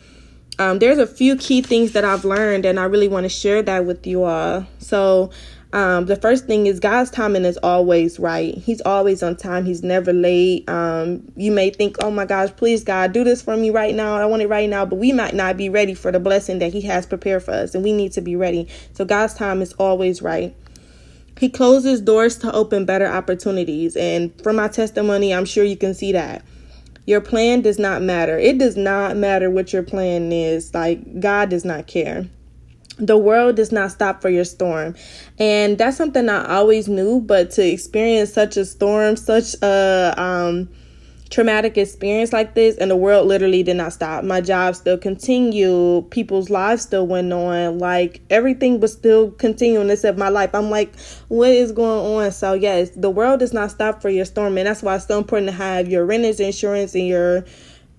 Um, 0.60 0.80
there's 0.80 1.00
a 1.00 1.08
few 1.08 1.36
key 1.36 1.62
things 1.62 1.94
that 1.94 2.06
I've 2.06 2.25
learned, 2.25 2.66
and 2.66 2.80
I 2.80 2.84
really 2.84 3.08
want 3.08 3.24
to 3.24 3.30
share 3.30 3.63
that 3.63 3.86
with 3.86 4.06
you 4.06 4.24
all. 4.24 4.68
So, 4.78 5.32
um, 5.74 6.06
the 6.06 6.15
first 6.15 6.46
thing 6.46 6.68
is 6.68 6.80
God's 6.80 7.10
timing 7.10 7.46
is 7.46 7.58
always 7.58 8.20
right. 8.20 8.56
He's 8.56 8.80
always 8.82 9.24
on 9.24 9.36
time. 9.36 9.65
He's 9.65 9.82
never 9.82 10.13
late. 10.13 10.70
Um, 10.70 11.32
you 11.36 11.51
may 11.51 11.72
think, 11.72 11.98
oh 12.00 12.12
my 12.12 12.25
gosh, 12.25 12.51
please 12.56 12.84
God, 12.84 13.12
do 13.12 13.24
this 13.24 13.42
for 13.42 13.58
me 13.58 13.72
right 13.72 13.96
now. 13.96 14.15
I 14.15 14.25
want 14.27 14.44
it 14.44 14.48
right 14.48 14.70
now. 14.70 14.86
But 14.86 14.98
we 14.98 15.12
might 15.12 15.34
not 15.34 15.58
be 15.58 15.70
ready 15.70 15.96
for 15.96 16.12
the 16.12 16.20
blessing 16.20 16.60
that 16.60 16.74
He 16.74 16.82
has 16.82 17.08
prepared 17.08 17.42
for 17.42 17.51
us. 17.51 17.74
And 17.74 17.84
we 17.84 17.92
need 17.92 18.12
to 18.12 18.22
be 18.22 18.36
ready. 18.36 18.68
So 18.94 19.03
God's 19.03 19.34
time 19.34 19.63
is 19.63 19.74
always 19.74 20.22
right. 20.22 20.56
He 21.39 21.50
closes 21.50 22.01
doors 22.01 22.38
to 22.38 22.53
open 22.53 22.86
better 22.86 23.08
opportunities. 23.08 23.96
And 23.96 24.39
from 24.44 24.58
my 24.58 24.68
testimony, 24.68 25.34
I'm 25.34 25.46
sure 25.46 25.63
you 25.63 25.75
can 25.75 25.96
see 25.96 26.12
that. 26.12 26.46
Your 27.08 27.20
plan 27.20 27.62
does 27.62 27.80
not 27.80 28.03
matter. 28.03 28.38
It 28.38 28.60
does 28.60 28.77
not 28.77 29.18
matter 29.18 29.50
what 29.50 29.74
your 29.74 29.84
plan 29.84 30.32
is. 30.32 30.72
Like, 30.72 31.20
God 31.20 31.50
does 31.50 31.65
not 31.65 31.88
care 31.88 32.27
the 32.98 33.18
world 33.18 33.56
does 33.56 33.72
not 33.72 33.92
stop 33.92 34.22
for 34.22 34.30
your 34.30 34.46
storm. 34.46 34.96
And 35.40 35.78
that's 35.78 35.98
something 35.98 36.30
i 36.30 36.46
always 36.56 36.88
knew 36.88 37.22
but 37.22 37.52
to 37.52 37.68
experience 37.68 38.32
such 38.34 38.58
a 38.58 38.66
storm 38.66 39.16
such 39.16 39.56
a 39.62 40.14
um, 40.18 40.70
traumatic 41.30 41.78
experience 41.78 42.32
like 42.32 42.54
this 42.54 42.78
and 42.78 42.92
the 42.92 42.96
world 42.96 43.28
literally 43.28 43.64
did 43.64 43.76
not 43.76 43.92
stop. 43.92 44.24
My 44.24 44.40
job 44.40 44.76
still 44.76 45.00
continued. 45.00 46.12
People's 46.12 46.52
lives 46.52 46.84
still 46.84 47.08
went 47.08 47.34
on. 47.34 47.80
Like 47.80 48.22
everything 48.30 48.80
was 48.80 48.94
still 48.94 49.32
continuing 49.32 49.90
except 49.90 50.18
my 50.18 50.30
life. 50.30 50.52
I'm 50.54 50.70
like 50.70 50.94
what 51.30 51.50
is 51.50 51.72
going 51.72 52.26
on? 52.26 52.32
So 52.32 52.54
yes 52.54 52.92
the 52.96 53.10
world 53.10 53.40
does 53.40 53.54
not 53.54 53.72
stop 53.72 54.02
for 54.02 54.10
your 54.10 54.26
storm 54.26 54.58
and 54.58 54.68
that's 54.68 54.84
why 54.84 54.96
it's 54.96 55.08
so 55.08 55.18
important 55.18 55.50
to 55.50 55.56
have 55.56 55.88
your 55.88 56.06
renter's 56.06 56.40
insurance 56.40 56.94
and 56.94 57.08
your 57.08 57.46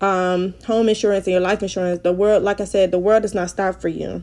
um, 0.01 0.55
home 0.67 0.89
insurance 0.89 1.27
and 1.27 1.33
your 1.33 1.41
life 1.41 1.63
insurance. 1.63 2.01
The 2.03 2.13
world 2.13 2.45
like 2.45 2.61
i 2.61 2.65
said 2.65 2.93
the 2.93 2.99
world 2.99 3.23
does 3.23 3.35
not 3.35 3.51
stop 3.51 3.81
for 3.81 3.89
you 3.89 4.23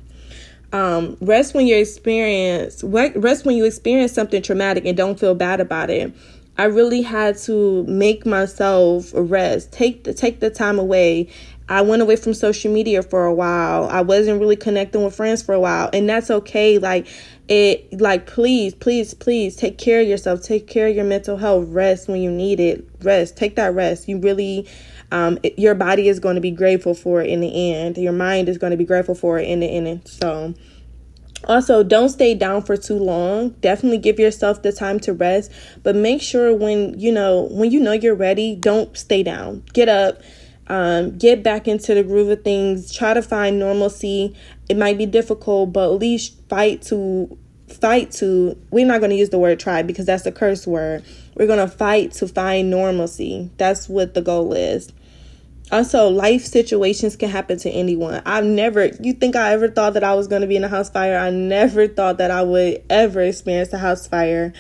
um, 0.74 1.18
rest 1.22 1.54
when 1.54 1.68
you 1.68 1.76
experience 1.76 2.84
rest 2.84 3.46
when 3.46 3.56
you 3.58 3.66
experience 3.66 4.14
something 4.14 4.42
traumatic 4.42 4.86
and 4.86 4.96
don't 4.96 5.20
feel 5.20 5.36
bad 5.36 5.60
about 5.60 5.90
it. 5.90 6.14
I 6.58 6.66
really 6.66 7.02
had 7.02 7.38
to 7.40 7.84
make 7.86 8.26
myself 8.26 9.12
rest, 9.16 9.72
take 9.72 10.04
the 10.04 10.14
take 10.14 10.40
the 10.40 10.50
time 10.50 10.80
away. 10.80 11.30
I 11.70 11.82
went 11.82 12.02
away 12.02 12.18
from 12.18 12.34
social 12.34 12.72
media 12.72 13.02
for 13.02 13.26
a 13.26 13.34
while. 13.34 13.88
I 13.90 14.02
wasn't 14.02 14.42
really 14.42 14.58
connecting 14.58 15.04
with 15.06 15.16
friends 15.16 15.42
for 15.42 15.54
a 15.54 15.60
while, 15.60 15.90
and 15.94 16.10
that's 16.10 16.30
okay. 16.30 16.78
Like 16.78 17.08
it, 17.48 18.02
like 18.02 18.28
please, 18.28 18.76
please, 18.76 19.14
please 19.14 19.56
take 19.56 19.78
care 19.78 20.02
of 20.02 20.08
yourself. 20.08 20.44
Take 20.44 20.68
care 20.68 20.88
of 20.88 20.96
your 20.96 21.06
mental 21.06 21.38
health. 21.38 21.68
Rest 21.70 22.10
when 22.10 22.22
you 22.22 22.30
need 22.30 22.60
it. 22.60 22.88
Rest. 23.02 23.38
Take 23.38 23.56
that 23.56 23.74
rest. 23.74 24.10
You 24.10 24.20
really 24.20 24.68
um, 25.12 25.38
it, 25.44 25.60
your 25.60 25.76
body 25.76 26.08
is 26.08 26.20
going 26.20 26.36
to 26.36 26.42
be 26.42 26.52
grateful 26.52 26.94
for 26.94 27.22
it 27.22 27.30
in 27.30 27.42
the 27.42 27.74
end. 27.74 27.98
Your 27.98 28.14
mind 28.14 28.50
is 28.50 28.58
going 28.58 28.72
to 28.72 28.78
be 28.78 28.86
grateful 28.86 29.16
for 29.16 29.38
it 29.38 29.48
in 29.48 29.60
the 29.60 29.68
end. 29.68 30.08
So, 30.08 30.54
also, 31.46 31.84
don't 31.84 32.10
stay 32.10 32.34
down 32.36 32.62
for 32.62 32.78
too 32.78 32.98
long. 32.98 33.50
Definitely 33.62 33.98
give 33.98 34.20
yourself 34.20 34.62
the 34.62 34.72
time 34.72 35.00
to 35.02 35.14
rest, 35.14 35.52
but 35.84 35.96
make 35.96 36.22
sure 36.22 36.56
when 36.56 36.98
you 37.00 37.12
know 37.12 37.48
when 37.52 37.72
you 37.72 37.80
know 37.80 37.94
you're 37.94 38.16
ready, 38.16 38.56
don't 38.56 38.96
stay 38.96 39.24
down. 39.24 39.64
Get 39.74 39.90
up, 39.90 40.22
um, 40.68 41.18
get 41.18 41.44
back 41.44 41.68
into 41.68 41.96
the 41.96 42.04
groove 42.04 42.30
of 42.30 42.44
things. 42.44 42.94
Try 42.94 43.14
to 43.14 43.22
find 43.22 43.58
normalcy. 43.58 44.36
It 44.70 44.78
might 44.78 44.98
be 44.98 45.08
difficult, 45.08 45.74
but 45.74 45.92
at 45.92 46.00
least 46.00 46.38
fight 46.48 46.84
to 46.84 47.38
fight 47.68 48.12
to. 48.12 48.56
We're 48.70 48.86
not 48.86 49.00
going 49.00 49.10
to 49.10 49.18
use 49.18 49.30
the 49.30 49.40
word 49.40 49.60
try 49.60 49.82
because 49.82 50.06
that's 50.06 50.26
a 50.28 50.32
curse 50.32 50.68
word. 50.68 51.04
We're 51.36 51.48
going 51.48 51.60
to 51.60 51.68
fight 51.68 52.12
to 52.14 52.28
find 52.28 52.70
normalcy. 52.70 53.50
That's 53.58 53.88
what 53.88 54.14
the 54.14 54.22
goal 54.22 54.54
is. 54.54 54.92
Also, 55.72 56.10
life 56.10 56.44
situations 56.44 57.16
can 57.16 57.30
happen 57.30 57.58
to 57.60 57.70
anyone. 57.70 58.22
I've 58.26 58.44
never, 58.44 58.88
you 59.02 59.14
think 59.14 59.38
I 59.38 59.54
ever 59.54 59.70
thought 59.70 59.94
that 59.94 60.04
I 60.04 60.14
was 60.16 60.28
going 60.28 60.42
to 60.42 60.48
be 60.48 60.58
in 60.58 60.66
a 60.66 60.68
house 60.68 60.90
fire? 60.90 61.18
I 61.18 61.30
never 61.30 61.88
thought 61.88 62.18
that 62.18 62.30
I 62.30 62.44
would 62.44 62.84
ever 62.90 63.22
experience 63.22 63.72
a 63.72 63.78
house 63.78 64.06
fire. 64.06 64.52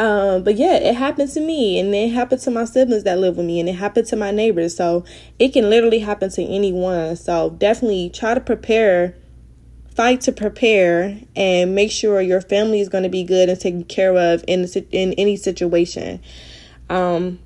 Um, 0.00 0.42
but 0.42 0.56
yeah, 0.56 0.74
it 0.74 0.96
happened 0.96 1.30
to 1.32 1.40
me 1.40 1.78
and 1.78 1.94
it 1.94 2.08
happened 2.08 2.40
to 2.42 2.50
my 2.50 2.64
siblings 2.64 3.04
that 3.04 3.18
live 3.18 3.36
with 3.36 3.46
me 3.46 3.60
and 3.60 3.68
it 3.68 3.74
happened 3.74 4.08
to 4.08 4.16
my 4.16 4.32
neighbors. 4.32 4.76
So 4.76 5.04
it 5.38 5.50
can 5.50 5.70
literally 5.70 6.00
happen 6.00 6.28
to 6.30 6.42
anyone. 6.42 7.14
So 7.14 7.50
definitely 7.50 8.10
try 8.10 8.34
to 8.34 8.40
prepare, 8.40 9.14
fight 9.96 10.22
to 10.22 10.32
prepare 10.32 11.18
and 11.36 11.74
make 11.74 11.90
sure 11.90 12.20
your 12.20 12.40
family 12.40 12.80
is 12.80 12.88
going 12.88 13.04
to 13.04 13.10
be 13.10 13.24
good 13.24 13.48
and 13.48 13.58
taken 13.60 13.84
care 13.84 14.16
of 14.16 14.44
in, 14.48 14.66
in 14.90 15.12
any 15.14 15.36
situation. 15.36 16.20
Um, 16.88 17.38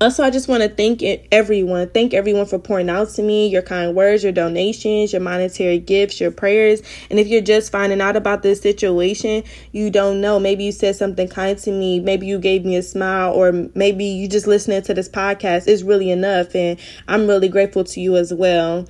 also, 0.00 0.24
I 0.24 0.30
just 0.30 0.48
want 0.48 0.62
to 0.62 0.68
thank 0.68 1.02
everyone. 1.30 1.88
Thank 1.88 2.14
everyone 2.14 2.46
for 2.46 2.58
pouring 2.58 2.90
out 2.90 3.10
to 3.10 3.22
me 3.22 3.46
your 3.46 3.62
kind 3.62 3.94
words, 3.94 4.24
your 4.24 4.32
donations, 4.32 5.12
your 5.12 5.22
monetary 5.22 5.78
gifts, 5.78 6.20
your 6.20 6.30
prayers. 6.30 6.82
And 7.10 7.18
if 7.18 7.28
you're 7.28 7.40
just 7.40 7.70
finding 7.70 8.00
out 8.00 8.16
about 8.16 8.42
this 8.42 8.60
situation, 8.60 9.44
you 9.72 9.90
don't 9.90 10.20
know. 10.20 10.40
Maybe 10.40 10.64
you 10.64 10.72
said 10.72 10.96
something 10.96 11.28
kind 11.28 11.56
to 11.58 11.70
me. 11.70 12.00
Maybe 12.00 12.26
you 12.26 12.38
gave 12.38 12.64
me 12.64 12.76
a 12.76 12.82
smile, 12.82 13.32
or 13.32 13.52
maybe 13.74 14.04
you 14.04 14.28
just 14.28 14.46
listening 14.46 14.82
to 14.82 14.94
this 14.94 15.08
podcast 15.08 15.68
is 15.68 15.84
really 15.84 16.10
enough. 16.10 16.54
And 16.54 16.78
I'm 17.06 17.26
really 17.26 17.48
grateful 17.48 17.84
to 17.84 18.00
you 18.00 18.16
as 18.16 18.34
well. 18.34 18.86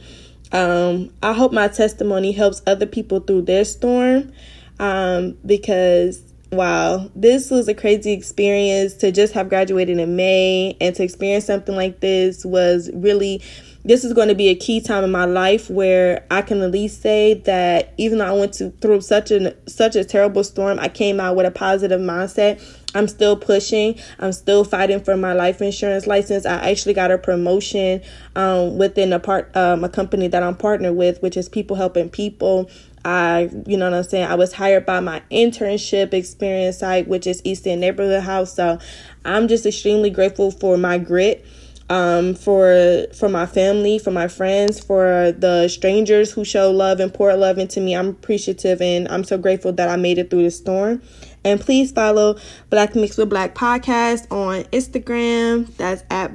Um, 0.55 1.13
I 1.21 1.33
hope 1.33 1.53
my 1.53 1.67
testimony 1.67 2.31
helps 2.31 2.63
other 2.67 2.87
people 2.87 3.19
through 3.19 3.43
their 3.43 3.65
storm 3.65 4.33
um, 4.79 5.37
because 5.45 6.23
wow, 6.53 7.11
this 7.17 7.51
was 7.51 7.67
a 7.67 7.75
crazy 7.75 8.13
experience 8.13 8.95
to 8.95 9.11
just 9.11 9.35
have 9.35 9.49
graduated 9.49 9.99
in 9.99 10.15
May 10.15 10.77
and 10.81 10.95
to 10.95 11.03
experience 11.03 11.45
something 11.45 11.75
like 11.75 11.99
this 11.99 12.45
was 12.45 12.89
really 12.95 13.43
this 13.85 14.03
is 14.03 14.15
going 14.15 14.29
to 14.29 14.35
be 14.35 14.49
a 14.49 14.55
key 14.55 14.81
time 14.81 15.05
in 15.05 15.11
my 15.11 15.27
life 15.27 15.69
where 15.69 16.25
I 16.31 16.41
can 16.41 16.63
at 16.63 16.71
least 16.71 17.03
say 17.03 17.35
that 17.45 17.93
even 17.99 18.19
though 18.19 18.27
I 18.27 18.33
went 18.33 18.55
to, 18.55 18.71
through 18.71 19.03
such 19.03 19.31
a 19.31 19.55
such 19.69 19.97
a 19.97 20.05
terrible 20.05 20.45
storm, 20.45 20.79
I 20.79 20.89
came 20.89 21.21
out 21.21 21.37
with 21.37 21.47
a 21.47 21.51
positive 21.51 22.01
mindset. 22.01 22.63
I'm 22.95 23.09
still 23.09 23.37
pushing. 23.37 23.99
I'm 24.19 24.33
still 24.33 24.65
fighting 24.65 25.01
for 25.01 25.17
my 25.17 25.33
life 25.33 25.61
insurance 25.61 26.07
license. 26.07 26.47
I 26.47 26.71
actually 26.71 26.95
got 26.95 27.11
a 27.11 27.19
promotion 27.19 28.03
um, 28.37 28.79
within 28.79 29.13
a 29.13 29.21
part 29.21 29.55
um, 29.57 29.85
a 29.85 29.89
company 29.89 30.29
that 30.29 30.43
I'm 30.43 30.57
partnered 30.57 30.97
with, 30.97 31.21
which 31.23 31.37
is 31.37 31.49
People 31.49 31.77
Helping 31.77 32.09
People. 32.11 32.71
I, 33.05 33.51
you 33.67 33.77
know 33.77 33.91
what 33.91 33.97
I'm 33.97 34.05
saying? 34.05 34.27
I 34.27 34.35
was 34.35 34.55
hired 34.55 34.87
by 34.87 35.01
my 35.01 35.23
internship 35.31 36.15
experience 36.15 36.79
site, 36.79 37.07
which 37.07 37.27
is 37.27 37.43
East 37.45 37.67
End 37.67 37.83
Neighborhood 37.83 38.23
House. 38.23 38.55
So 38.55 38.79
I'm 39.25 39.49
just 39.49 39.67
extremely 39.67 40.11
grateful 40.11 40.51
for 40.51 40.77
my 40.79 40.99
grit. 40.99 41.45
um, 41.91 42.35
for 42.35 43.07
for 43.15 43.29
my 43.29 43.47
family, 43.47 43.99
for 43.99 44.11
my 44.11 44.29
friends, 44.29 44.83
for 44.83 45.33
the 45.37 45.69
strangers 45.69 46.33
who 46.33 46.45
show 46.45 46.71
love 46.71 47.01
and 47.01 47.13
pour 47.13 47.35
love 47.37 47.59
into 47.59 47.81
me. 47.81 47.95
I'm 47.95 48.09
appreciative 48.09 48.81
and 48.81 49.07
I'm 49.09 49.25
so 49.25 49.37
grateful 49.39 49.73
that 49.73 49.89
I 49.89 49.97
made 49.97 50.19
it 50.19 50.31
through 50.31 50.45
the 50.45 50.51
storm. 50.51 51.03
And 51.45 51.61
please 51.61 51.93
follow 51.93 52.39
Black 52.71 52.95
Mix 52.95 53.19
with 53.19 53.29
Black 53.29 53.55
podcast 53.55 54.33
on 54.33 54.65
Instagram. 54.65 55.67
That's 55.77 56.03
at 56.11 56.33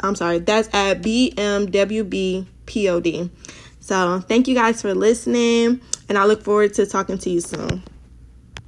I'm 0.00 0.14
sorry, 0.14 0.38
that's 0.40 0.68
at 0.74 1.00
BMWBPOD. 1.02 2.50
So 3.80 4.20
thank 4.20 4.48
you 4.48 4.54
guys 4.54 4.80
for 4.80 4.94
listening, 4.94 5.80
and 6.08 6.16
I 6.16 6.24
look 6.24 6.42
forward 6.42 6.74
to 6.74 6.86
talking 6.86 7.18
to 7.18 7.30
you 7.30 7.40
soon. 7.40 7.82